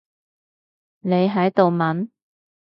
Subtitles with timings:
[1.01, 2.09] 你喺度問？